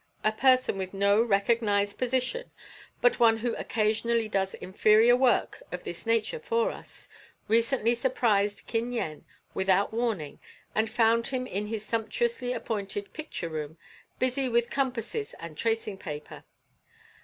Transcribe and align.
A 0.23 0.31
person 0.31 0.79
with 0.79 0.95
no 0.95 1.21
recognized 1.21 1.99
position, 1.99 2.49
but 3.01 3.19
one 3.19 3.37
who 3.37 3.53
occasionally 3.53 4.27
does 4.27 4.55
inferior 4.55 5.15
work 5.15 5.61
of 5.71 5.83
this 5.83 6.07
nature 6.07 6.39
for 6.39 6.71
us, 6.71 7.07
recently 7.47 7.93
surprised 7.93 8.65
Kin 8.65 8.91
Yen 8.91 9.25
without 9.53 9.93
warning, 9.93 10.39
and 10.73 10.89
found 10.89 11.27
him 11.27 11.45
in 11.45 11.67
his 11.67 11.85
sumptuously 11.85 12.51
appointed 12.51 13.13
picture 13.13 13.49
room, 13.49 13.77
busy 14.17 14.49
with 14.49 14.71
compasses 14.71 15.35
and 15.39 15.55
tracing 15.55 15.99
paper. 15.99 16.45